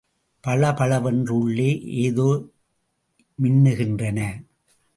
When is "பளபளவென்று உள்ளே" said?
0.43-1.69